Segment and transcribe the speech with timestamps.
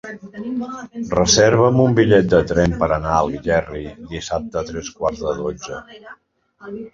[1.17, 3.83] Reserva'm un bitllet de tren per anar a Algerri
[4.15, 5.79] dissabte a tres quarts de dotze.